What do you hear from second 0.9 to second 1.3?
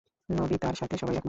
সবাই একমত।